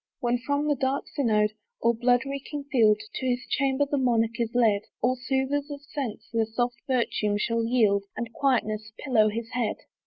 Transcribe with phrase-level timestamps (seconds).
[0.19, 4.49] When from the dark synod, or blood reeking field, To his chamber the monarch is
[4.55, 9.75] led, All soothers of sense their soft virtue shall yield, And quietness pillow his head.